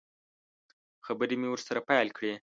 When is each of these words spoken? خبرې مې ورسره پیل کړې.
خبرې 1.05 1.35
مې 1.41 1.47
ورسره 1.51 1.79
پیل 1.89 2.07
کړې. 2.17 2.33